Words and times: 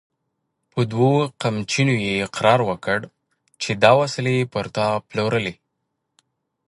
په 0.71 0.79
دوو 0.91 1.13
قمچينو 1.41 1.95
يې 2.05 2.13
اقرار 2.27 2.59
وکړ 2.69 2.99
چې 3.61 3.69
دا 3.83 3.91
وسلې 4.01 4.31
يې 4.39 4.45
پر 4.53 4.65
تا 4.75 4.87
پلورلې! 5.07 5.53